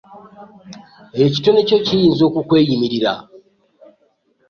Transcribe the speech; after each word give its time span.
Ekitone 1.25 1.59
kyo 1.67 1.77
kiyinza 1.85 2.21
okukweyimirira. 2.29 3.13